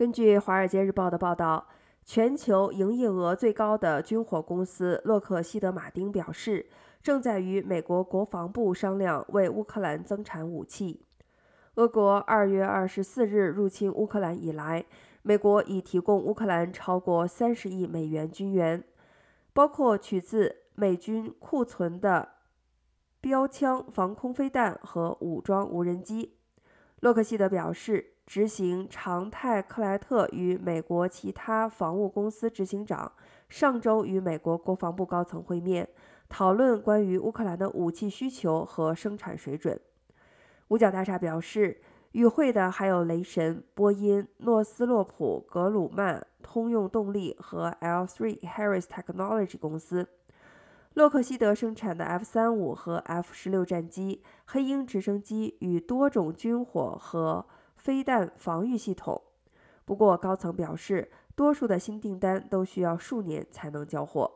[0.00, 1.68] 根据《华尔街日报》的报道，
[2.06, 6.70] 全球营业额最高的军火公司洛克希德马丁表示，
[7.02, 11.04] 正在与美国国防部商量为乌克兰增产武器。
[11.74, 14.86] 俄国二月二十四日入侵乌克兰以来，
[15.20, 18.82] 美国已提供乌克兰超过三十亿美元军援，
[19.52, 22.26] 包括取自美军库存的
[23.20, 26.38] 标枪、防空飞弹和武装无人机。
[27.00, 33.10] 洛克希德表示，执行长泰克莱特与美国其他防务公司执行长
[33.48, 35.88] 上周与美国国防部高层会面，
[36.28, 39.80] 讨论关于乌克兰的武器需求和生产水准。
[40.68, 41.80] 五角大厦表示，
[42.12, 50.06] 与会的还有雷神、波音、诺斯洛普、格鲁曼、通用动力和 L3 Harris Technology 公司。
[50.94, 57.44] 洛克希德生产的 F-35 和 F-16 战机、黑鹰直升机与多种军火和
[57.80, 59.22] 飞弹防御系统。
[59.86, 64.30] 不过，高层表示，多数的新订单都需要数年才能交货。